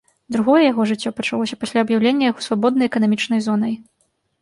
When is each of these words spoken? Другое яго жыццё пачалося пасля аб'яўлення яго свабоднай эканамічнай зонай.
Другое 0.35 0.61
яго 0.71 0.81
жыццё 0.91 1.11
пачалося 1.19 1.59
пасля 1.65 1.79
аб'яўлення 1.87 2.29
яго 2.31 2.49
свабоднай 2.49 2.85
эканамічнай 2.93 3.39
зонай. 3.51 3.73